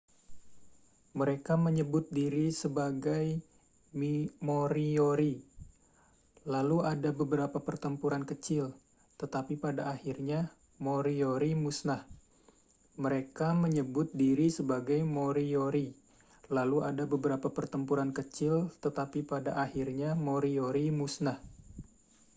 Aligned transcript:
mereka 1.19 1.53
menyebut 1.65 2.05
diri 2.19 2.47
sebagai 2.61 3.25
moriori 4.49 5.33
lalu 6.53 6.77
ada 6.93 7.09
beberapa 7.21 7.57
pertempuran 7.67 8.23
kecil 8.31 8.63
tetapi 9.21 9.53
pada 9.61 9.93
akhirnya 9.93 10.49
moriori 10.81 11.53
musnah 11.53 12.01